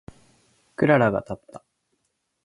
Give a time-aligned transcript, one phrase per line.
[0.77, 1.63] クララがたった。